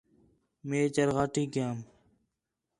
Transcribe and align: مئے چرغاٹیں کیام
مئے 0.67 0.81
چرغاٹیں 0.95 1.47
کیام 1.53 1.77